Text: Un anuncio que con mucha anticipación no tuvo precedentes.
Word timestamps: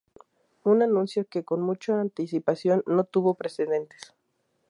Un 0.71 0.81
anuncio 0.81 1.27
que 1.31 1.43
con 1.45 1.61
mucha 1.61 2.01
anticipación 2.01 2.81
no 2.87 3.03
tuvo 3.03 3.35
precedentes. 3.35 4.15